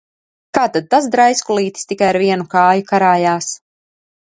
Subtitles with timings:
[0.57, 3.55] Kā tad tas draiskulītis tikai ar vienu kāju karājās?